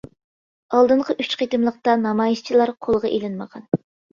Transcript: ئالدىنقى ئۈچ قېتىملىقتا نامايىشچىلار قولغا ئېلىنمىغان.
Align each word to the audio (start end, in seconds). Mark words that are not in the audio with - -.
ئالدىنقى 0.77 1.17
ئۈچ 1.25 1.35
قېتىملىقتا 1.43 1.95
نامايىشچىلار 2.07 2.75
قولغا 2.89 3.13
ئېلىنمىغان. 3.15 3.71